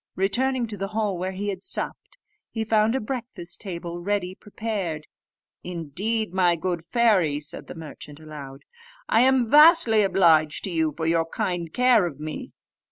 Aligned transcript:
Returning 0.15 0.65
to 0.65 0.77
the 0.77 0.87
hall 0.97 1.15
where 1.15 1.33
he 1.33 1.49
had 1.49 1.63
supped, 1.63 2.17
he 2.49 2.63
found 2.63 2.95
a 2.95 2.99
breakfast 2.99 3.61
table, 3.61 4.01
ready 4.01 4.33
prepared. 4.33 5.05
"Indeed, 5.63 6.33
my 6.33 6.55
good 6.55 6.83
fairy," 6.83 7.39
said 7.39 7.67
the 7.67 7.75
merchant 7.75 8.19
aloud, 8.19 8.63
"I 9.07 9.21
am 9.21 9.47
vastly 9.51 10.01
obliged 10.01 10.63
to 10.63 10.71
you 10.71 10.91
for 10.97 11.05
your 11.05 11.27
kind 11.27 11.71
care 11.71 12.07
of 12.07 12.19
me." 12.19 12.51